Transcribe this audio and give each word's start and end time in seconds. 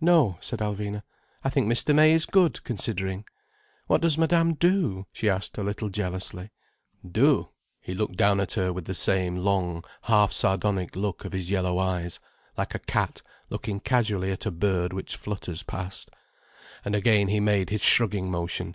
"No," 0.00 0.36
said 0.40 0.58
Alvina. 0.58 1.04
"I 1.44 1.48
think 1.48 1.68
Mr. 1.68 1.94
May 1.94 2.10
is 2.12 2.26
good, 2.26 2.64
considering. 2.64 3.24
What 3.86 4.00
does 4.00 4.18
Madame 4.18 4.54
do?" 4.54 5.06
she 5.12 5.30
asked 5.30 5.56
a 5.58 5.62
little 5.62 5.90
jealously. 5.90 6.50
"Do?" 7.08 7.50
He 7.80 7.94
looked 7.94 8.16
down 8.16 8.40
at 8.40 8.54
her 8.54 8.72
with 8.72 8.86
the 8.86 8.94
same 8.94 9.36
long, 9.36 9.84
half 10.02 10.32
sardonic 10.32 10.96
look 10.96 11.24
of 11.24 11.30
his 11.32 11.52
yellow 11.52 11.78
eyes, 11.78 12.18
like 12.58 12.74
a 12.74 12.80
cat 12.80 13.22
looking 13.48 13.78
casually 13.78 14.32
at 14.32 14.44
a 14.44 14.50
bird 14.50 14.92
which 14.92 15.14
flutters 15.14 15.62
past. 15.62 16.10
And 16.84 16.96
again 16.96 17.28
he 17.28 17.38
made 17.38 17.70
his 17.70 17.82
shrugging 17.82 18.28
motion. 18.28 18.74